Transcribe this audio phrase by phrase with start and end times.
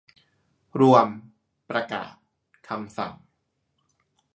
[0.79, 1.07] รวม
[1.69, 2.13] ประกาศ
[2.67, 3.13] คำสั่ง